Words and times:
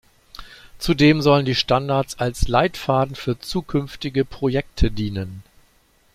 Zudem 0.79 1.21
sollen 1.21 1.45
die 1.45 1.53
Standards 1.53 2.17
als 2.17 2.47
Leitfaden 2.47 3.13
für 3.15 3.37
zukünftige 3.37 4.25
Projekte 4.25 4.89
dienen. 4.89 5.43